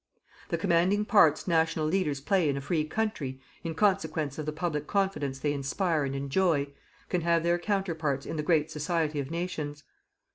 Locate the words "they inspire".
5.37-6.05